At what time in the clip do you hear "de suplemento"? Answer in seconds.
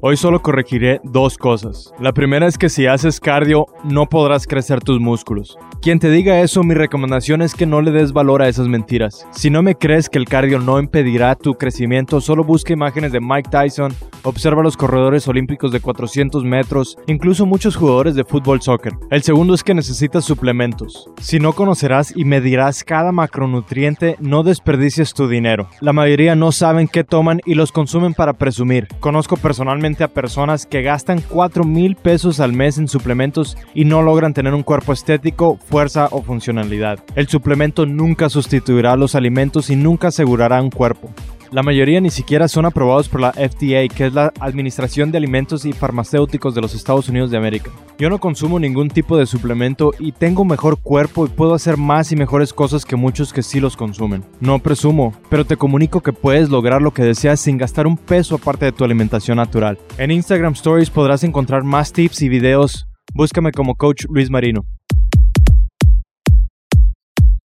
49.16-49.92